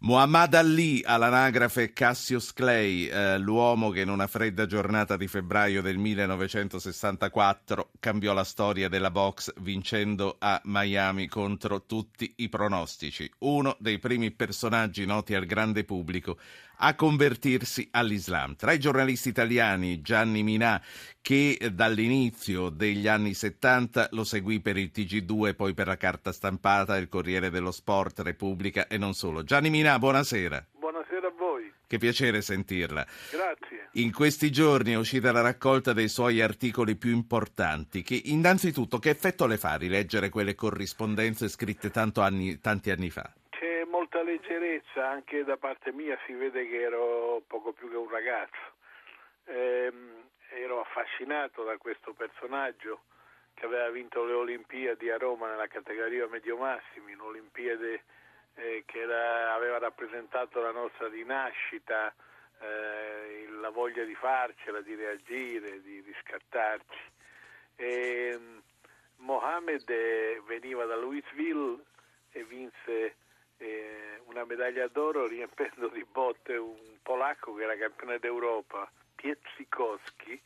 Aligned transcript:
Muhammad 0.00 0.54
Ali 0.54 1.02
all'anagrafe 1.04 1.92
Cassius 1.92 2.52
Clay, 2.52 3.06
eh, 3.06 3.36
l'uomo 3.36 3.90
che 3.90 4.02
in 4.02 4.10
una 4.10 4.28
fredda 4.28 4.64
giornata 4.64 5.16
di 5.16 5.26
febbraio 5.26 5.82
del 5.82 5.98
1964 5.98 7.90
cambiò 7.98 8.32
la 8.32 8.44
storia 8.44 8.88
della 8.88 9.10
box 9.10 9.52
vincendo 9.58 10.36
a 10.38 10.60
Miami 10.66 11.26
contro 11.26 11.84
tutti 11.84 12.32
i 12.36 12.48
pronostici. 12.48 13.28
Uno 13.38 13.76
dei 13.80 13.98
primi 13.98 14.30
personaggi 14.30 15.04
noti 15.04 15.34
al 15.34 15.46
grande 15.46 15.82
pubblico 15.82 16.38
a 16.78 16.94
convertirsi 16.94 17.88
all'Islam. 17.92 18.56
Tra 18.56 18.72
i 18.72 18.78
giornalisti 18.78 19.28
italiani 19.28 20.00
Gianni 20.00 20.42
Minà, 20.42 20.82
che 21.20 21.58
dall'inizio 21.72 22.68
degli 22.68 23.08
anni 23.08 23.34
70 23.34 24.08
lo 24.12 24.24
seguì 24.24 24.60
per 24.60 24.76
il 24.76 24.90
TG2, 24.94 25.54
poi 25.54 25.74
per 25.74 25.86
la 25.86 25.96
carta 25.96 26.32
stampata, 26.32 26.96
il 26.96 27.08
Corriere 27.08 27.50
dello 27.50 27.72
Sport, 27.72 28.20
Repubblica 28.20 28.86
e 28.86 28.98
non 28.98 29.14
solo. 29.14 29.42
Gianni 29.42 29.70
Minà, 29.70 29.98
buonasera. 29.98 30.66
Buonasera 30.78 31.26
a 31.26 31.32
voi. 31.36 31.72
Che 31.86 31.98
piacere 31.98 32.42
sentirla. 32.42 33.06
Grazie. 33.30 33.88
In 33.92 34.12
questi 34.12 34.52
giorni 34.52 34.92
è 34.92 34.96
uscita 34.96 35.32
la 35.32 35.40
raccolta 35.40 35.92
dei 35.92 36.08
suoi 36.08 36.40
articoli 36.40 36.96
più 36.96 37.10
importanti. 37.10 38.02
Che, 38.02 38.20
innanzitutto, 38.26 38.98
che 38.98 39.10
effetto 39.10 39.46
le 39.46 39.56
fa 39.56 39.76
rileggere 39.76 40.28
quelle 40.28 40.54
corrispondenze 40.54 41.48
scritte 41.48 41.90
anni, 41.94 42.60
tanti 42.60 42.90
anni 42.90 43.10
fa? 43.10 43.32
Molta 44.08 44.22
leggerezza, 44.22 45.06
anche 45.06 45.44
da 45.44 45.58
parte 45.58 45.92
mia 45.92 46.18
si 46.24 46.32
vede 46.32 46.66
che 46.66 46.80
ero 46.80 47.42
poco 47.46 47.72
più 47.72 47.90
che 47.90 47.96
un 47.96 48.08
ragazzo. 48.08 48.76
Eh, 49.44 49.92
ero 50.50 50.80
affascinato 50.80 51.62
da 51.62 51.76
questo 51.76 52.14
personaggio 52.14 53.02
che 53.52 53.66
aveva 53.66 53.90
vinto 53.90 54.24
le 54.24 54.32
Olimpiadi 54.32 55.10
a 55.10 55.18
Roma 55.18 55.50
nella 55.50 55.66
categoria 55.66 56.26
medio-massimi, 56.26 57.12
un'Olimpiade 57.12 58.02
eh, 58.54 58.82
che 58.86 59.00
era, 59.00 59.52
aveva 59.52 59.76
rappresentato 59.76 60.60
la 60.60 60.72
nostra 60.72 61.08
rinascita, 61.08 62.14
eh, 62.60 63.46
la 63.60 63.68
voglia 63.68 64.04
di 64.04 64.14
farcela, 64.14 64.80
di 64.80 64.94
reagire, 64.94 65.82
di 65.82 66.00
riscattarci. 66.00 67.02
E, 67.76 68.40
Mohamed 69.16 69.88
eh, 69.90 70.40
veniva 70.46 70.86
da 70.86 70.96
Louisville 70.96 71.82
e 72.30 72.44
vinse 72.44 73.16
eh, 73.58 74.20
una 74.26 74.44
medaglia 74.44 74.86
d'oro 74.88 75.26
riempendo 75.26 75.88
di 75.88 76.04
botte 76.04 76.56
un 76.56 76.98
polacco 77.02 77.54
che 77.54 77.62
era 77.62 77.76
campione 77.76 78.18
d'Europa, 78.18 78.90
Pietrzykowski, 79.14 80.40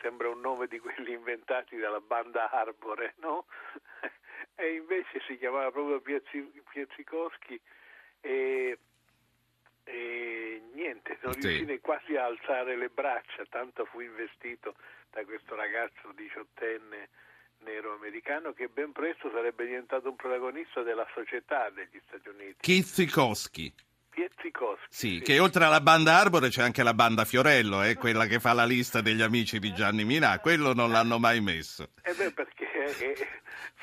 sembra 0.00 0.28
un 0.28 0.40
nome 0.40 0.66
di 0.66 0.78
quelli 0.78 1.12
inventati 1.12 1.76
dalla 1.76 2.00
banda 2.00 2.50
Arbore, 2.50 3.14
no? 3.18 3.46
e 4.56 4.74
invece 4.74 5.20
si 5.26 5.38
chiamava 5.38 5.70
proprio 5.70 6.00
Pietrzykowski 6.00 7.60
e, 8.20 8.78
e 9.84 10.62
niente, 10.72 11.18
non 11.22 11.34
sì. 11.34 11.48
riuscì 11.48 11.80
quasi 11.80 12.16
a 12.16 12.24
alzare 12.24 12.76
le 12.76 12.88
braccia, 12.88 13.44
tanto 13.48 13.84
fu 13.84 14.00
investito 14.00 14.74
da 15.10 15.24
questo 15.24 15.54
ragazzo 15.54 16.12
diciottenne 16.12 17.08
nero 17.64 17.94
americano 17.94 18.52
che 18.52 18.68
ben 18.68 18.92
presto 18.92 19.30
sarebbe 19.32 19.66
diventato 19.66 20.08
un 20.08 20.16
protagonista 20.16 20.82
della 20.82 21.06
società 21.14 21.70
degli 21.70 22.00
Stati 22.06 22.28
Uniti. 22.28 22.56
Kitzikowski. 22.60 23.72
Pietzikowski. 24.18 24.86
Sì, 24.88 25.08
sì, 25.18 25.20
che 25.20 25.38
oltre 25.38 25.64
alla 25.64 25.80
banda 25.80 26.18
Arbore 26.18 26.48
c'è 26.48 26.62
anche 26.62 26.82
la 26.82 26.92
banda 26.92 27.24
Fiorello, 27.24 27.84
eh, 27.84 27.94
quella 27.94 28.26
che 28.26 28.40
fa 28.40 28.52
la 28.52 28.64
lista 28.64 29.00
degli 29.00 29.22
amici 29.22 29.60
di 29.60 29.72
Gianni 29.72 30.04
Minà, 30.04 30.40
quello 30.40 30.74
non 30.74 30.90
l'hanno 30.90 31.20
mai 31.20 31.40
messo. 31.40 31.90
Eh 32.02 32.14
beh, 32.14 32.32
perché 32.32 32.57
eh, 32.98 33.16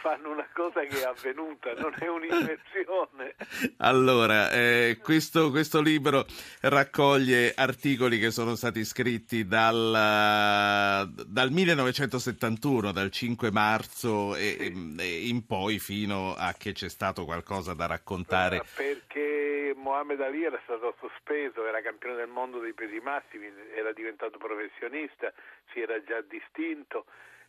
fanno 0.05 0.31
una 0.31 0.47
cosa 0.53 0.81
che 0.81 1.01
è 1.01 1.03
avvenuta, 1.05 1.73
non 1.73 1.95
è 1.97 2.07
un'invenzione. 2.07 3.35
allora, 3.77 4.51
eh, 4.51 4.99
questo, 5.01 5.49
questo, 5.49 5.81
libro 5.81 6.25
raccoglie 6.61 7.53
articoli 7.55 8.19
che 8.19 8.29
sono 8.29 8.55
stati 8.55 8.83
scritti 8.83 9.47
dal, 9.47 11.09
dal 11.25 11.51
1971, 11.51 12.91
dal 12.91 13.09
5 13.09 13.51
marzo 13.51 14.35
e, 14.35 14.71
e, 14.99 15.27
in 15.27 15.45
poi 15.47 15.79
fino 15.79 16.35
a 16.37 16.53
che 16.53 16.73
c'è 16.73 16.89
stato 16.89 17.25
qualcosa 17.25 17.73
da 17.73 17.87
raccontare. 17.87 18.61
Perché 18.75 19.73
Mohamed 19.75 20.21
Ali 20.21 20.43
era 20.43 20.59
stato 20.63 20.95
sospeso, 20.99 21.65
era 21.65 21.81
campione 21.81 22.15
del 22.15 22.27
mondo 22.27 22.59
dei 22.59 22.73
pesi 22.73 22.99
massimi, 22.99 23.51
era 23.75 23.91
diventato 23.91 24.37
professionista, 24.37 25.33
si 25.71 25.81
era 25.81 26.01
già 26.03 26.21
distinto 26.21 27.05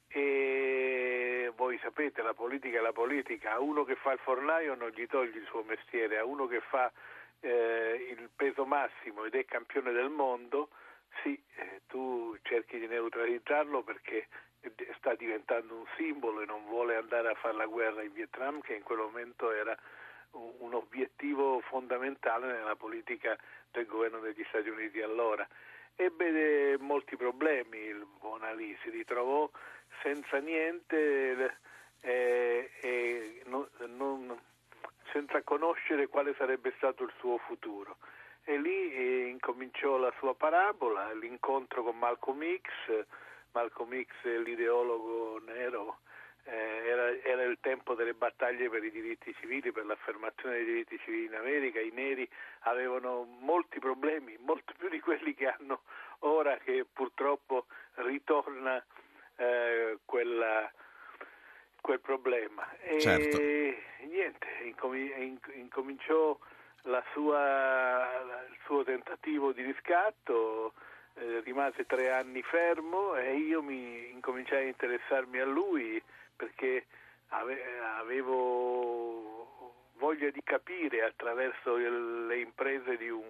e 0.08 1.52
voi 1.56 1.78
sapete 1.78 2.22
la 2.22 2.34
politica 2.34 2.78
è 2.78 2.80
la 2.80 2.92
politica, 2.92 3.52
a 3.52 3.60
uno 3.60 3.84
che 3.84 3.96
fa 3.96 4.12
il 4.12 4.18
fornaio 4.18 4.74
non 4.74 4.90
gli 4.90 5.06
togli 5.06 5.36
il 5.36 5.46
suo 5.46 5.62
mestiere, 5.62 6.18
a 6.18 6.24
uno 6.24 6.46
che 6.46 6.60
fa 6.60 6.90
eh, 7.40 8.06
il 8.10 8.30
peso 8.34 8.64
massimo 8.64 9.24
ed 9.24 9.34
è 9.34 9.44
campione 9.44 9.92
del 9.92 10.10
mondo, 10.10 10.70
sì, 11.22 11.40
eh, 11.56 11.82
tu 11.86 12.36
cerchi 12.42 12.78
di 12.78 12.86
neutralizzarlo 12.86 13.82
perché 13.82 14.26
sta 14.98 15.14
diventando 15.14 15.74
un 15.74 15.84
simbolo 15.96 16.40
e 16.40 16.46
non 16.46 16.64
vuole 16.66 16.96
andare 16.96 17.28
a 17.28 17.34
fare 17.34 17.54
la 17.54 17.66
guerra 17.66 18.02
in 18.02 18.12
Vietnam 18.12 18.60
che 18.60 18.74
in 18.74 18.82
quel 18.82 18.98
momento 18.98 19.52
era 19.52 19.76
un, 20.32 20.74
obiettivo 20.74 21.60
fondamentale 21.60 22.52
nella 22.52 22.76
politica 22.76 23.36
del 23.70 23.86
governo 23.86 24.18
degli 24.18 24.44
Stati 24.48 24.68
Uniti 24.68 25.00
allora. 25.00 25.46
Ebbe 25.94 26.76
molti 26.78 27.16
problemi 27.16 27.78
il 27.78 28.06
buon 28.18 28.42
Ali, 28.42 28.76
si 28.82 28.90
ritrovò 28.90 29.48
senza 30.02 30.38
niente 30.38 31.56
eh, 32.00 32.70
eh, 32.80 33.42
non, 33.46 33.66
non, 33.86 34.38
senza 35.12 35.42
conoscere 35.42 36.08
quale 36.08 36.34
sarebbe 36.36 36.72
stato 36.76 37.04
il 37.04 37.12
suo 37.18 37.38
futuro. 37.38 37.96
E 38.44 38.58
lì 38.58 38.92
eh, 38.92 39.26
incominciò 39.26 39.96
la 39.96 40.12
sua 40.18 40.34
parabola, 40.34 41.12
l'incontro 41.14 41.82
con 41.82 41.98
Malcolm 41.98 42.42
X, 42.42 43.04
Malcolm 43.52 44.00
X 44.02 44.38
l'ideologo 44.44 45.40
nero, 45.44 45.98
eh, 46.44 46.86
era, 46.86 47.22
era, 47.22 47.42
il 47.42 47.58
tempo 47.60 47.94
delle 47.94 48.14
battaglie 48.14 48.68
per 48.68 48.84
i 48.84 48.90
diritti 48.90 49.34
civili, 49.40 49.72
per 49.72 49.84
l'affermazione 49.84 50.56
dei 50.56 50.64
diritti 50.64 50.98
civili 50.98 51.24
in 51.24 51.34
America, 51.34 51.80
i 51.80 51.90
neri 51.90 52.28
avevano 52.60 53.24
molti 53.40 53.80
problemi, 53.80 54.36
molto 54.38 54.72
più 54.78 54.88
di 54.88 55.00
quelli 55.00 55.34
che 55.34 55.48
hanno 55.48 55.82
ora 56.20 56.56
che 56.58 56.86
purtroppo 56.90 57.66
ritorna 57.94 58.82
eh, 59.36 59.98
quella, 60.04 60.70
quel 61.80 62.00
problema. 62.00 62.70
E 62.78 62.95
certo. 63.06 63.38
niente, 64.06 64.46
incomi- 64.64 65.40
incominciò 65.54 66.38
sua, 67.12 68.08
il 68.50 68.58
suo 68.64 68.84
tentativo 68.84 69.52
di 69.52 69.62
riscatto, 69.62 70.74
eh, 71.14 71.40
rimase 71.40 71.86
tre 71.86 72.10
anni 72.10 72.42
fermo 72.42 73.16
e 73.16 73.36
io 73.36 73.62
mi 73.62 74.10
incominciai 74.10 74.64
a 74.64 74.68
interessarmi 74.68 75.38
a 75.38 75.46
lui 75.46 76.02
perché 76.36 76.86
ave- 77.28 77.62
avevo 77.98 79.74
voglia 79.94 80.30
di 80.30 80.42
capire 80.42 81.02
attraverso 81.02 81.76
il, 81.76 82.26
le 82.26 82.38
imprese 82.38 82.96
di 82.96 83.08
un, 83.08 83.24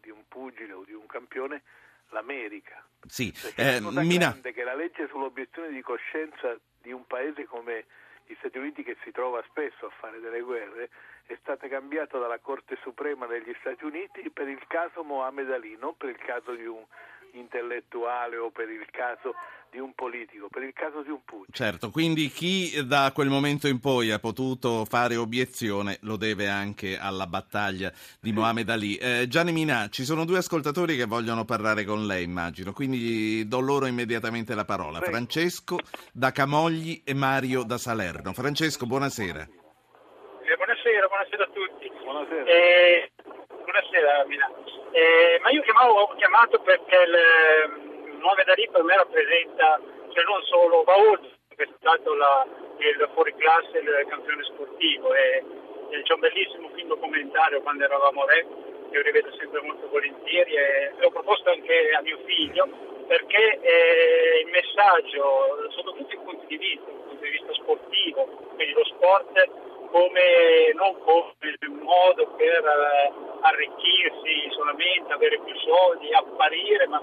di 0.00 0.10
un 0.10 0.22
pugile 0.28 0.72
o 0.72 0.84
di 0.84 0.94
un 0.94 1.06
campione 1.06 1.62
l'America. 2.08 2.84
Sì, 3.06 3.32
eh, 3.56 3.80
la 3.80 4.02
Mina... 4.02 4.36
che 4.42 4.64
la 4.64 4.74
legge 4.74 5.06
sull'obiezione 5.08 5.70
di 5.70 5.80
coscienza 5.82 6.58
di 6.80 6.92
un 6.92 7.06
paese 7.06 7.44
come 7.44 7.84
gli 8.30 8.36
Stati 8.38 8.58
Uniti 8.58 8.84
che 8.84 8.96
si 9.02 9.10
trova 9.10 9.42
spesso 9.48 9.86
a 9.86 9.90
fare 9.90 10.20
delle 10.20 10.40
guerre 10.40 10.88
è 11.26 11.36
stata 11.40 11.66
cambiata 11.66 12.16
dalla 12.16 12.38
Corte 12.38 12.76
Suprema 12.80 13.26
degli 13.26 13.52
Stati 13.58 13.84
Uniti 13.84 14.30
per 14.30 14.46
il 14.46 14.64
caso 14.68 15.02
Mohammed 15.02 15.50
Ali, 15.50 15.76
non 15.76 15.96
per 15.96 16.10
il 16.10 16.18
caso 16.18 16.54
di 16.54 16.64
un 16.64 16.84
intellettuale 17.32 18.36
o 18.36 18.50
per 18.50 18.70
il 18.70 18.88
caso 18.90 19.34
di 19.70 19.78
un 19.78 19.94
politico, 19.94 20.48
per 20.48 20.62
il 20.64 20.72
caso 20.72 21.02
di 21.02 21.10
un 21.10 21.22
pugile. 21.24 21.52
Certo, 21.52 21.90
quindi 21.90 22.28
chi 22.28 22.84
da 22.86 23.12
quel 23.14 23.28
momento 23.28 23.68
in 23.68 23.78
poi 23.78 24.10
ha 24.10 24.18
potuto 24.18 24.84
fare 24.84 25.16
obiezione 25.16 25.98
lo 26.02 26.16
deve 26.16 26.48
anche 26.48 26.98
alla 26.98 27.26
battaglia 27.26 27.92
di 28.20 28.32
Mohamed 28.32 28.68
Ali. 28.68 28.96
Eh, 28.96 29.26
Gianni 29.28 29.52
Minà, 29.52 29.88
ci 29.88 30.04
sono 30.04 30.24
due 30.24 30.38
ascoltatori 30.38 30.96
che 30.96 31.04
vogliono 31.04 31.44
parlare 31.44 31.84
con 31.84 32.06
lei, 32.06 32.24
immagino, 32.24 32.72
quindi 32.72 33.46
do 33.46 33.60
loro 33.60 33.86
immediatamente 33.86 34.54
la 34.54 34.64
parola. 34.64 34.98
Prego. 34.98 35.12
Francesco 35.12 35.78
da 36.12 36.32
Camogli 36.32 37.02
e 37.04 37.14
Mario 37.14 37.62
da 37.62 37.78
Salerno. 37.78 38.32
Francesco, 38.32 38.86
buonasera. 38.86 39.42
Eh, 39.42 40.56
buonasera, 40.56 41.06
buonasera 41.06 41.44
a 41.44 41.50
tutti. 41.52 41.90
Buonasera. 42.02 42.44
Eh, 42.44 43.10
buonasera 43.46 44.24
Minà. 44.26 44.50
Eh, 44.92 45.38
ma 45.42 45.50
io 45.50 45.62
chiamavo, 45.62 45.92
ho 45.92 46.14
chiamato 46.16 46.60
perché 46.60 46.96
il 46.96 47.89
9 48.20 48.44
da 48.44 48.52
lì 48.54 48.68
per 48.70 48.82
me 48.82 48.96
rappresenta, 48.96 49.80
cioè 50.12 50.24
non 50.24 50.42
solo, 50.44 50.84
oltre 50.86 51.38
che 51.56 51.64
è 51.64 51.68
stato 51.78 52.14
la, 52.14 52.46
il 52.78 53.10
fuoriclasse, 53.12 53.78
il 53.78 54.06
campione 54.08 54.44
sportivo 54.44 55.12
e, 55.14 55.44
e 55.90 56.02
c'è 56.02 56.14
un 56.14 56.20
bellissimo 56.20 56.70
film 56.74 56.88
documentario 56.88 57.60
quando 57.60 57.84
eravamo 57.84 58.24
re, 58.26 58.46
che 58.90 58.96
io 58.96 59.02
rivedo 59.02 59.30
sempre 59.36 59.60
molto 59.62 59.88
volentieri 59.88 60.54
e 60.54 60.92
l'ho 60.98 61.10
proposto 61.10 61.50
anche 61.50 61.90
a 61.92 62.00
mio 62.02 62.18
figlio 62.24 62.68
perché 63.06 63.58
eh, 63.60 64.42
il 64.44 64.50
messaggio, 64.52 65.68
sotto 65.70 65.92
tutti 65.94 66.14
i 66.14 66.18
punti 66.22 66.46
di 66.46 66.56
vista, 66.56 66.84
dal 66.86 67.02
punto 67.08 67.24
di 67.24 67.30
vista 67.30 67.52
sportivo, 67.54 68.24
quindi 68.54 68.72
lo 68.72 68.84
sport, 68.84 69.50
come, 69.90 70.72
non 70.74 70.96
come 71.00 71.34
modo 71.82 72.28
per 72.36 72.64
eh, 72.64 73.12
arricchirsi 73.40 74.50
solamente, 74.50 75.12
avere 75.12 75.40
più 75.44 75.54
soldi, 75.56 76.12
apparire, 76.12 76.86
ma 76.86 77.02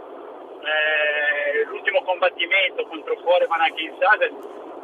eh, 0.63 1.63
l'ultimo 1.65 2.01
combattimento 2.03 2.85
contro 2.87 3.15
Foreman 3.17 3.61
anche 3.61 3.81
in 3.81 3.95
Sade 3.99 4.31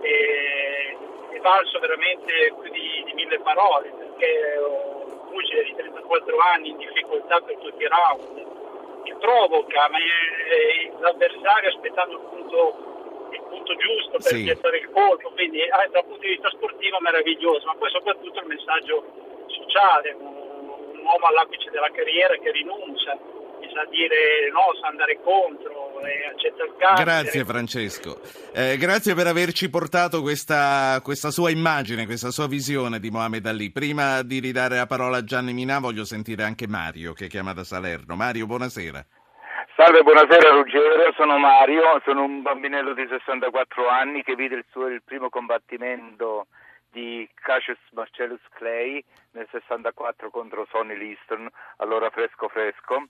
è, 0.02 1.36
è 1.36 1.40
valso 1.40 1.80
veramente 1.80 2.54
più 2.60 2.72
di, 2.72 3.04
di 3.06 3.14
mille 3.14 3.40
parole, 3.40 3.92
perché 3.98 4.60
un 4.60 5.30
pugile 5.30 5.64
di 5.64 5.75
34 5.75 6.38
anni 6.54 6.70
in 6.70 6.78
difficoltà 6.78 7.40
per 7.42 7.58
tutti 7.58 7.84
i 7.84 7.88
round, 7.88 9.04
che 9.04 9.16
provoca 9.16 9.90
ma 9.90 9.98
è, 9.98 10.02
è 10.02 10.92
l'avversario 11.00 11.70
aspettando 11.70 12.14
il 12.14 12.28
punto 12.30 12.92
il 13.34 13.42
punto 13.50 13.75
giusto 13.75 14.12
per 14.12 14.38
sì. 14.38 14.44
piazzare 14.44 14.78
il 14.78 14.90
colpo, 14.92 15.31
quindi 15.31 15.60
eh, 15.60 15.70
dal 15.90 16.06
punto 16.06 16.20
di 16.20 16.30
vista 16.30 16.50
sportivo 16.50 17.00
meraviglioso, 17.00 17.66
ma 17.66 17.75
poi 17.75 17.90
soprattutto 17.90 18.40
il 18.40 18.46
messaggio 18.46 19.04
sociale, 19.48 20.12
un, 20.12 20.25
un 20.28 21.00
uomo 21.04 21.25
all'apice 21.25 21.70
della 21.72 21.90
carriera 21.92 22.36
che 22.38 22.52
rinuncia, 22.52 23.18
sa 23.74 23.86
dire 23.86 24.50
no, 24.51 24.74
sa 24.81 24.88
andare 24.88 25.19
contro 25.21 26.00
e 26.01 26.27
accetta 26.27 26.63
il 26.63 26.74
carcere. 26.77 27.04
Grazie 27.04 27.45
Francesco, 27.45 28.19
eh, 28.54 28.77
grazie 28.77 29.13
per 29.15 29.27
averci 29.27 29.69
portato 29.69 30.21
questa, 30.21 31.00
questa, 31.04 31.31
sua 31.31 31.50
immagine, 31.50 32.06
questa 32.06 32.31
sua 32.31 32.48
visione 32.48 33.00
di 33.00 33.10
Mohamed 33.10 33.45
Ali. 33.45 33.71
Prima 33.71 34.21
di 34.24 34.39
ridare 34.39 34.77
la 34.77 34.88
parola 34.88 35.18
a 35.18 35.24
Gianni 35.24 35.54
Minà 35.54 35.80
voglio 35.80 36.04
sentire 36.04 36.44
anche 36.44 36.68
Mario 36.68 37.13
che 37.13 37.27
chiama 37.27 37.54
da 37.54 37.63
Salerno. 37.63 38.15
Mario, 38.15 38.45
buonasera. 38.45 39.06
Salve, 39.75 40.04
buonasera 40.04 40.50
Ruggero, 40.51 41.12
sono 41.15 41.39
Mario, 41.39 42.00
sono 42.06 42.24
un 42.24 42.44
bambinello 42.44 42.94
di 42.94 43.07
64 43.10 43.88
anni 43.89 44.21
che 44.21 44.36
vide 44.36 44.56
il, 44.56 44.65
suo, 44.69 44.88
il 44.88 45.01
primo 45.04 45.30
combattimento 45.30 46.45
di 46.92 47.27
Cassius 47.33 47.80
Marcellus 47.92 48.42
Clay 48.51 49.04
nel 49.31 49.48
64 49.50 50.30
contro 50.30 50.68
Sonny 50.69 50.95
Liston, 50.95 51.50
allora 51.77 52.12
fresco 52.12 52.48
fresco. 52.50 53.07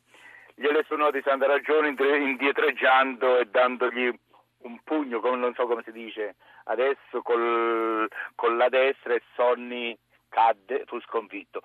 Gliele 0.56 0.84
sono 0.88 1.12
di 1.12 1.22
santa 1.24 1.48
ragione 1.48 1.90
indietreggiando 1.90 3.40
e 3.40 3.46
dandogli 3.46 4.12
un 4.60 4.80
pugno, 4.84 5.20
come 5.20 5.38
non 5.38 5.54
so 5.54 5.66
come 5.66 5.84
si 5.84 5.92
dice 5.92 6.36
adesso, 6.66 7.22
col, 7.22 8.08
con 8.36 8.58
la 8.58 8.70
destra 8.70 9.14
e 9.14 9.22
Sonny 9.36 9.98
cadde, 10.30 10.84
fu 10.86 11.00
sconfitto. 11.02 11.62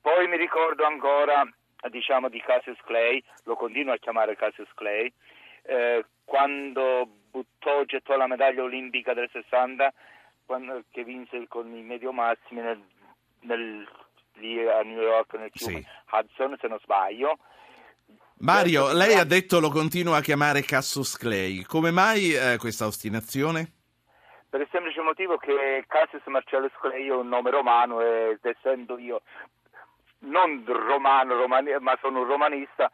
Poi 0.00 0.28
mi 0.28 0.36
ricordo 0.36 0.84
ancora 0.84 1.46
diciamo, 1.88 2.28
di 2.28 2.40
Cassius 2.40 2.78
Clay, 2.84 3.22
lo 3.44 3.56
continuo 3.56 3.92
a 3.92 3.98
chiamare 3.98 4.36
Cassius 4.36 4.72
Clay, 4.74 5.12
eh, 5.64 6.04
quando 6.24 7.08
buttò, 7.30 7.84
gettò 7.84 8.16
la 8.16 8.26
medaglia 8.26 8.62
olimpica 8.62 9.14
del 9.14 9.28
60, 9.30 9.92
quando, 10.44 10.84
che 10.90 11.04
vinse 11.04 11.46
con 11.48 11.74
i 11.74 11.82
medio 11.82 12.12
massimi 12.12 12.60
nel, 12.60 12.82
nel, 13.40 13.88
lì 14.34 14.66
a 14.66 14.82
New 14.82 15.00
York 15.00 15.34
nel 15.34 15.50
fiume 15.52 15.80
sì. 15.80 15.86
Hudson, 16.10 16.56
se 16.60 16.68
non 16.68 16.78
sbaglio. 16.80 17.38
Mario, 18.42 18.92
lei 18.92 19.14
ha 19.14 19.24
detto 19.24 19.60
lo 19.60 19.70
continua 19.70 20.16
a 20.16 20.20
chiamare 20.20 20.62
Cassius 20.62 21.16
Clay, 21.16 21.62
come 21.62 21.92
mai 21.92 22.34
eh, 22.34 22.56
questa 22.58 22.86
ostinazione? 22.86 23.70
Per 24.50 24.60
il 24.60 24.66
semplice 24.72 25.00
motivo 25.00 25.36
che 25.36 25.84
Cassius 25.86 26.26
Marcellus 26.26 26.72
Clay 26.80 27.06
è 27.06 27.12
un 27.12 27.28
nome 27.28 27.50
romano 27.50 28.00
ed 28.00 28.40
essendo 28.42 28.98
io 28.98 29.22
non 30.24 30.64
romano, 30.66 31.36
romani, 31.36 31.70
ma 31.78 31.96
sono 32.00 32.22
un 32.22 32.26
romanista, 32.26 32.90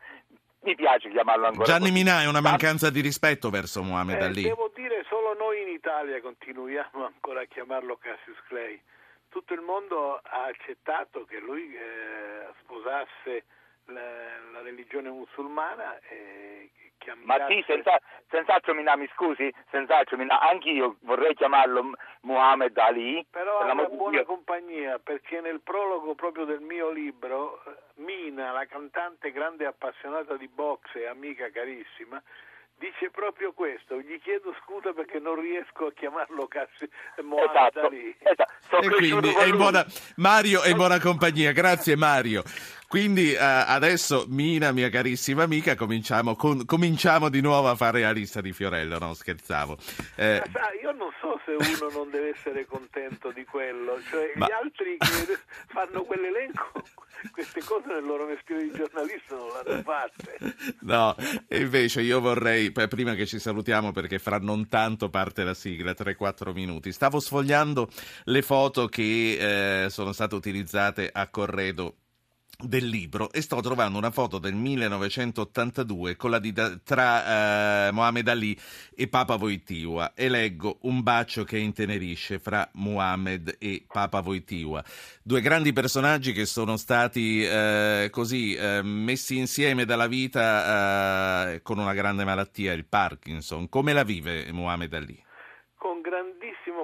mi 0.64 0.74
piace 0.74 1.08
chiamarlo 1.08 1.46
ancora 1.46 1.64
Gianni. 1.64 1.92
Minà 1.92 2.20
è 2.20 2.26
una 2.26 2.42
mancanza 2.42 2.90
di 2.90 3.00
rispetto 3.00 3.48
verso 3.48 3.82
Mohamed 3.82 4.20
eh, 4.20 4.24
Ali. 4.24 4.42
Devo 4.42 4.70
dire, 4.74 5.02
solo 5.08 5.32
noi 5.32 5.62
in 5.62 5.68
Italia 5.68 6.20
continuiamo 6.20 7.06
ancora 7.06 7.40
a 7.40 7.46
chiamarlo 7.46 7.96
Cassius 7.96 8.36
Clay. 8.48 8.78
Tutto 9.30 9.54
il 9.54 9.62
mondo 9.62 10.20
ha 10.22 10.44
accettato 10.44 11.24
che 11.24 11.38
lui 11.38 11.74
eh, 11.74 12.52
sposasse 12.60 13.44
la, 13.88 14.00
la, 14.52 14.62
religione 14.62 15.10
musulmana 15.10 15.98
e 16.08 16.70
ma 17.22 17.46
sì, 17.46 17.62
senza, 17.66 17.98
senz'altro 18.28 18.74
Minà, 18.74 18.96
mi 18.96 19.08
scusi, 19.14 19.52
senz'altro 19.70 20.16
Minà, 20.16 20.40
anch'io 20.40 20.96
vorrei 21.00 21.34
chiamarlo 21.34 21.92
Muhammad 22.22 22.76
Ali. 22.76 23.24
Però 23.30 23.60
è 23.60 23.70
una 23.70 23.84
buona 23.84 24.24
compagnia, 24.24 24.98
perché 24.98 25.40
nel 25.40 25.60
prologo 25.60 26.14
proprio 26.14 26.44
del 26.44 26.60
mio 26.60 26.90
libro, 26.90 27.62
eh, 27.64 27.76
Mina, 27.94 28.52
la 28.52 28.66
cantante 28.66 29.32
grande 29.32 29.64
appassionata 29.64 30.36
di 30.36 30.48
box 30.48 30.94
e 30.96 31.06
amica 31.06 31.50
carissima, 31.50 32.22
dice 32.78 33.10
proprio 33.10 33.52
questo. 33.52 34.00
Gli 34.00 34.18
chiedo 34.20 34.54
scusa 34.64 34.92
perché 34.92 35.18
non 35.18 35.40
riesco 35.40 35.86
a 35.86 35.92
chiamarlo 35.92 36.46
Cassi 36.46 36.88
Mohamed 37.22 37.50
esatto, 37.50 37.80
Ali. 37.80 38.16
Esatto. 38.18 38.80
E 38.80 38.88
quindi 38.90 39.28
è 39.28 39.44
in 39.44 39.56
buona, 39.56 39.84
Mario 40.16 40.62
è 40.62 40.70
in 40.70 40.76
buona 40.76 40.98
compagnia. 41.00 41.52
Grazie 41.52 41.96
Mario. 41.96 42.42
Quindi 42.88 43.34
uh, 43.34 43.36
adesso, 43.38 44.24
Mina, 44.28 44.72
mia 44.72 44.88
carissima 44.88 45.42
amica, 45.42 45.74
cominciamo, 45.74 46.34
con, 46.36 46.64
cominciamo, 46.64 47.28
di 47.28 47.42
nuovo 47.42 47.68
a 47.68 47.74
fare 47.74 48.00
la 48.00 48.12
lista 48.12 48.40
di 48.40 48.54
Fiorello, 48.54 48.98
no 48.98 49.12
scherzavo. 49.12 49.76
Eh, 50.16 50.42
sa, 50.50 50.72
io 50.80 50.92
non 50.92 51.10
so 51.20 51.38
se 51.44 51.50
uno 51.50 51.92
non 51.92 52.10
deve 52.10 52.30
essere 52.30 52.64
contento 52.64 53.30
di 53.30 53.44
quello, 53.44 54.00
cioè 54.08 54.32
ma... 54.36 54.46
gli 54.46 54.52
altri 54.52 54.96
che 54.96 55.38
fanno 55.68 56.02
quell'elenco, 56.02 56.82
queste 57.30 57.60
cose 57.62 57.88
nel 57.88 58.04
loro 58.04 58.24
mestiere 58.24 58.62
di 58.62 58.72
giornalista 58.72 59.36
non 59.36 59.48
l'hanno 59.48 59.82
fatte. 59.82 60.38
No, 60.80 61.14
invece 61.48 62.00
io 62.00 62.20
vorrei, 62.20 62.67
prima 62.72 63.14
che 63.14 63.26
ci 63.26 63.38
salutiamo 63.38 63.92
perché 63.92 64.18
fra 64.18 64.38
non 64.38 64.68
tanto 64.68 65.08
parte 65.10 65.44
la 65.44 65.54
sigla, 65.54 65.92
3-4 65.92 66.52
minuti, 66.52 66.92
stavo 66.92 67.20
sfogliando 67.20 67.88
le 68.24 68.42
foto 68.42 68.86
che 68.86 69.84
eh, 69.84 69.90
sono 69.90 70.12
state 70.12 70.34
utilizzate 70.34 71.10
a 71.12 71.28
Corredo 71.28 71.94
del 72.60 72.88
libro 72.88 73.30
e 73.30 73.40
sto 73.40 73.60
trovando 73.60 73.98
una 73.98 74.10
foto 74.10 74.40
del 74.40 74.56
1982 74.56 76.16
con 76.16 76.30
la 76.30 76.40
dita 76.40 76.76
tra 76.82 77.86
eh, 77.86 77.92
Mohamed 77.92 78.26
Ali 78.26 78.58
e 78.96 79.06
Papa 79.06 79.36
Voitiwa 79.36 80.12
e 80.12 80.28
leggo 80.28 80.78
un 80.80 81.04
bacio 81.04 81.44
che 81.44 81.56
intenerisce 81.56 82.40
fra 82.40 82.68
Mohamed 82.72 83.58
e 83.60 83.84
Papa 83.86 84.22
Voitiwa 84.22 84.84
due 85.22 85.40
grandi 85.40 85.72
personaggi 85.72 86.32
che 86.32 86.46
sono 86.46 86.76
stati 86.76 87.44
eh, 87.44 88.08
così 88.10 88.54
eh, 88.54 88.82
messi 88.82 89.36
insieme 89.36 89.84
dalla 89.84 90.08
vita 90.08 91.52
eh, 91.52 91.62
con 91.62 91.78
una 91.78 91.94
grande 91.94 92.24
malattia 92.24 92.72
il 92.72 92.86
Parkinson 92.86 93.68
come 93.68 93.92
la 93.92 94.02
vive 94.02 94.50
Mohamed 94.50 94.94
Ali? 94.94 95.26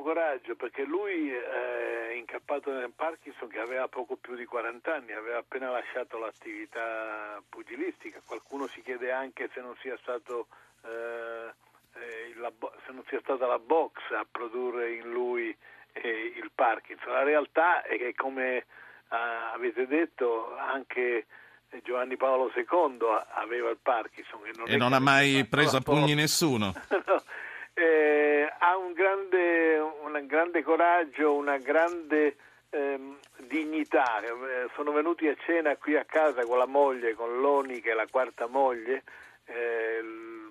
Coraggio 0.04 0.54
perché 0.54 0.84
lui 0.84 1.30
è 1.30 2.12
incappato 2.14 2.70
nel 2.70 2.92
Parkinson 2.94 3.48
che 3.48 3.58
aveva 3.58 3.88
poco 3.88 4.16
più 4.16 4.36
di 4.36 4.44
40 4.44 4.94
anni, 4.94 5.12
aveva 5.12 5.38
appena 5.38 5.70
lasciato 5.70 6.18
l'attività 6.18 7.42
pugilistica. 7.48 8.20
Qualcuno 8.24 8.66
si 8.66 8.82
chiede 8.82 9.10
anche 9.10 9.48
se 9.54 9.62
non 9.62 9.74
sia 9.80 9.96
stato 10.02 10.48
eh, 10.84 11.52
eh 11.94 12.34
la, 12.36 12.52
se 12.84 12.92
non 12.92 13.02
sia 13.08 13.20
stata 13.20 13.46
la 13.46 13.58
box 13.58 13.96
a 14.10 14.26
produrre 14.30 14.92
in 14.92 15.10
lui 15.10 15.56
eh, 15.92 16.32
il 16.36 16.50
Parkinson. 16.54 17.12
La 17.12 17.22
realtà 17.22 17.82
è 17.82 17.96
che 17.96 18.14
come 18.14 18.56
eh, 18.56 18.64
avete 19.08 19.86
detto 19.86 20.54
anche 20.58 21.24
Giovanni 21.82 22.16
Paolo 22.16 22.52
II 22.54 22.98
aveva 23.36 23.70
il 23.70 23.78
Parkinson 23.80 24.46
e 24.46 24.50
non, 24.54 24.68
e 24.68 24.76
non 24.76 24.92
ha 24.92 25.00
mai 25.00 25.46
preso 25.46 25.78
a 25.78 25.80
pugni 25.80 26.14
nessuno. 26.14 26.74
no 27.06 27.22
eh, 27.74 28.52
ha 28.58 28.76
un 28.76 28.92
grande, 28.92 29.78
un 29.78 30.26
grande, 30.26 30.62
coraggio, 30.62 31.34
una 31.34 31.58
grande 31.58 32.36
ehm, 32.70 33.18
dignità. 33.38 34.20
Eh, 34.20 34.68
sono 34.74 34.92
venuti 34.92 35.28
a 35.28 35.36
cena 35.44 35.76
qui 35.76 35.96
a 35.96 36.04
casa 36.04 36.44
con 36.44 36.58
la 36.58 36.66
moglie, 36.66 37.14
con 37.14 37.40
Loni 37.40 37.80
che 37.80 37.90
è 37.90 37.94
la 37.94 38.06
quarta 38.08 38.46
moglie. 38.46 39.02
Eh, 39.46 40.02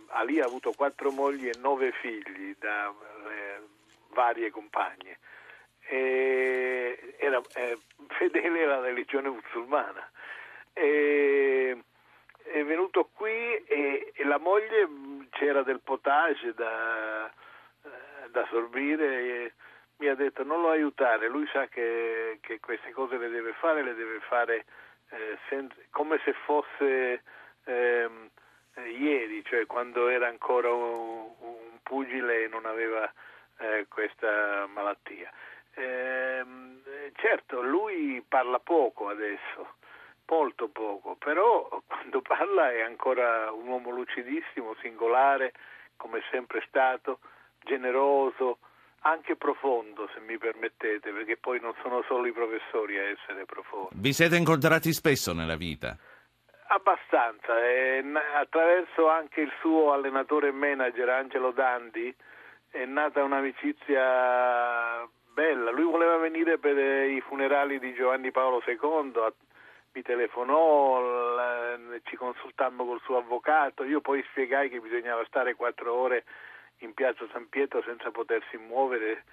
Ali 0.09 0.39
ha 0.39 0.45
avuto 0.45 0.73
quattro 0.73 1.11
mogli 1.11 1.47
e 1.47 1.57
nove 1.59 1.91
figli 1.91 2.55
da 2.59 2.89
eh, 2.89 3.61
varie 4.09 4.51
compagne. 4.51 5.17
E 5.85 7.15
era 7.17 7.41
eh, 7.55 7.77
fedele 8.09 8.63
alla 8.63 8.79
religione 8.79 9.29
musulmana. 9.29 10.07
E, 10.73 11.77
è 12.43 12.63
venuto 12.63 13.09
qui 13.13 13.55
e, 13.65 14.11
e 14.13 14.23
la 14.23 14.37
moglie 14.37 14.87
c'era 15.31 15.63
del 15.63 15.79
potage 15.81 16.53
da, 16.53 17.27
eh, 17.27 18.29
da 18.29 18.45
sorbire 18.49 19.05
e 19.05 19.53
mi 19.97 20.07
ha 20.07 20.15
detto 20.15 20.43
non 20.43 20.61
lo 20.61 20.69
aiutare, 20.69 21.27
lui 21.27 21.47
sa 21.47 21.67
che, 21.67 22.39
che 22.41 22.59
queste 22.59 22.91
cose 22.91 23.17
le 23.17 23.29
deve 23.29 23.53
fare, 23.53 23.83
le 23.83 23.95
deve 23.95 24.19
fare 24.21 24.65
eh, 25.09 25.37
senza, 25.47 25.75
come 25.91 26.19
se 26.23 26.33
fosse 26.33 27.23
ehm, 27.65 28.29
eh, 28.75 28.89
ieri, 28.89 29.43
cioè 29.45 29.65
quando 29.65 30.07
era 30.07 30.27
ancora 30.27 30.71
un, 30.71 31.31
un 31.39 31.79
pugile 31.83 32.43
e 32.43 32.47
non 32.47 32.65
aveva 32.65 33.11
eh, 33.59 33.85
questa 33.87 34.65
malattia. 34.67 35.31
Ehm, 35.75 36.81
certo, 37.15 37.61
lui 37.61 38.23
parla 38.27 38.59
poco 38.59 39.09
adesso, 39.09 39.75
molto 40.27 40.67
poco, 40.67 41.15
però 41.15 41.81
quando 42.03 42.21
parla 42.21 42.71
è 42.71 42.81
ancora 42.81 43.51
un 43.51 43.67
uomo 43.67 43.89
lucidissimo, 43.89 44.75
singolare, 44.81 45.53
come 45.95 46.21
sempre 46.31 46.61
stato, 46.67 47.19
generoso, 47.63 48.57
anche 49.01 49.37
profondo, 49.37 50.09
se 50.13 50.19
mi 50.19 50.37
permettete, 50.37 51.11
perché 51.11 51.37
poi 51.37 51.61
non 51.61 51.73
sono 51.81 52.03
solo 52.05 52.27
i 52.27 52.33
professori 52.33 52.97
a 52.97 53.03
essere 53.03 53.45
profondi. 53.45 53.95
Vi 53.95 54.11
siete 54.11 54.35
incontrati 54.35 54.91
spesso 54.91 55.33
nella 55.33 55.55
vita? 55.55 55.95
Abbastanza, 56.67 57.63
e 57.63 58.03
attraverso 58.35 59.07
anche 59.07 59.41
il 59.41 59.51
suo 59.61 59.93
allenatore 59.93 60.49
e 60.49 60.51
manager 60.51 61.07
Angelo 61.07 61.51
Dandi 61.51 62.13
è 62.69 62.83
nata 62.85 63.23
un'amicizia 63.23 65.07
bella. 65.31 65.71
Lui 65.71 65.89
voleva 65.89 66.17
venire 66.17 66.57
per 66.57 66.77
i 66.77 67.21
funerali 67.21 67.79
di 67.79 67.93
Giovanni 67.93 68.31
Paolo 68.31 68.61
II, 68.65 69.31
mi 69.93 70.01
telefonò, 70.01 71.32
ci 72.03 72.15
consultammo 72.15 72.85
col 72.85 73.01
suo 73.03 73.17
avvocato, 73.17 73.83
io 73.83 74.01
poi 74.01 74.23
spiegai 74.29 74.69
che 74.69 74.79
bisognava 74.79 75.23
stare 75.25 75.55
quattro 75.55 75.93
ore 75.93 76.23
in 76.79 76.93
piazza 76.93 77.25
San 77.31 77.47
Pietro 77.49 77.81
senza 77.83 78.11
potersi 78.11 78.57
muovere 78.57 79.23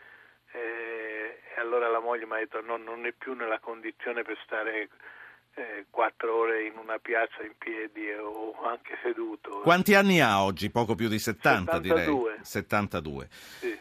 eh, 0.53 1.41
e 1.55 1.61
allora 1.61 1.89
la 1.89 2.01
moglie 2.01 2.27
mi 2.27 2.35
ha 2.35 2.39
detto 2.39 2.61
no, 2.61 2.77
non 2.77 3.07
è 3.07 3.13
più 3.13 3.35
nella 3.35 3.59
condizione 3.59 4.23
per 4.23 4.39
stare 4.45 4.89
eh, 5.55 5.87
quattro 5.91 6.35
ore 6.35 6.65
in 6.65 6.77
una 6.77 6.99
piazza 6.99 7.43
in 7.43 7.55
piedi 7.59 8.11
o 8.13 8.55
anche 8.63 8.99
seduto. 9.03 9.61
Quanti 9.61 9.95
anni 9.95 10.21
ha 10.21 10.43
oggi? 10.43 10.71
Poco 10.71 10.95
più 10.95 11.09
di 11.09 11.19
70 11.19 11.73
72. 11.73 12.03
direi. 12.03 12.45
72. 12.45 13.29
Sì. 13.31 13.79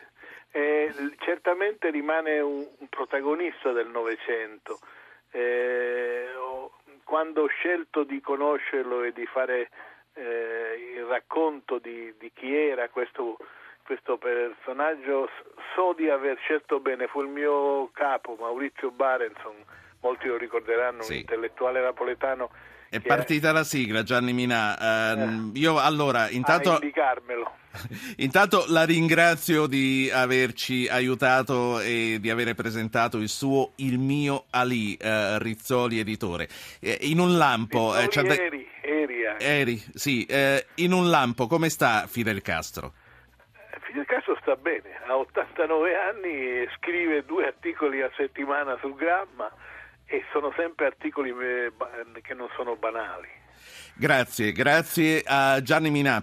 Eh, 0.51 0.93
certamente 1.19 1.91
rimane 1.91 2.39
un, 2.39 2.67
un 2.77 2.87
protagonista 2.87 3.71
del 3.71 3.87
Novecento. 3.87 4.79
Eh, 5.31 6.27
quando 7.09 7.41
ho 7.41 7.47
scelto 7.47 8.03
di 8.03 8.21
conoscerlo 8.21 9.01
e 9.01 9.11
di 9.11 9.25
fare 9.25 9.71
eh, 10.13 10.93
il 10.95 11.05
racconto 11.05 11.79
di, 11.79 12.13
di 12.19 12.31
chi 12.31 12.55
era 12.55 12.87
questo, 12.89 13.35
questo, 13.83 14.19
personaggio, 14.19 15.27
so 15.73 15.93
di 15.97 16.07
aver 16.07 16.37
scelto 16.37 16.79
bene, 16.79 17.07
fu 17.07 17.21
il 17.21 17.27
mio 17.27 17.89
capo 17.93 18.37
Maurizio 18.39 18.91
Barenson, 18.91 19.55
molti 20.01 20.27
lo 20.27 20.37
ricorderanno, 20.37 21.01
sì. 21.01 21.13
un 21.13 21.17
intellettuale 21.21 21.81
napoletano. 21.81 22.51
È 22.89 22.99
partita 23.01 23.51
la 23.51 23.63
sigla, 23.63 24.01
Gianni 24.01 24.33
Minà. 24.33 25.13
Uh, 25.15 25.51
io 25.53 25.77
allora, 25.77 26.29
intanto... 26.29 26.71
A 26.71 26.73
indicarmelo. 26.75 27.57
Intanto 28.17 28.65
la 28.67 28.83
ringrazio 28.83 29.67
di 29.67 30.09
averci 30.11 30.87
aiutato 30.87 31.79
e 31.79 32.17
di 32.19 32.29
aver 32.31 32.55
presentato 32.55 33.17
il 33.17 33.29
suo 33.29 33.73
Il 33.75 33.99
mio 33.99 34.45
Ali, 34.49 34.95
eh, 34.95 35.37
Rizzoli 35.37 35.99
editore. 35.99 36.47
Eh, 36.79 36.97
in 37.01 37.19
un 37.19 37.37
lampo... 37.37 37.95
Eh, 37.95 38.09
eri, 38.11 38.67
eri, 38.81 39.23
eri, 39.37 39.83
sì. 39.93 40.25
Eh, 40.25 40.65
in 40.75 40.91
un 40.91 41.09
lampo, 41.09 41.45
come 41.45 41.69
sta 41.69 42.07
Fidel 42.07 42.41
Castro? 42.41 42.93
Fidel 43.81 44.05
Castro 44.05 44.35
sta 44.41 44.55
bene, 44.55 44.89
ha 45.07 45.15
89 45.15 45.95
anni, 45.95 46.67
scrive 46.77 47.23
due 47.23 47.45
articoli 47.45 48.01
a 48.01 48.09
settimana 48.15 48.77
sul 48.81 48.95
Gramma 48.95 49.51
e 50.09 50.23
sono 50.31 50.51
sempre 50.55 50.87
articoli 50.87 51.29
eh, 51.29 51.71
che 52.21 52.33
non 52.33 52.49
sono 52.55 52.75
banali. 52.75 53.27
Grazie, 53.93 54.51
grazie 54.51 55.21
a 55.25 55.61
Gianni 55.61 55.91
Minà. 55.91 56.17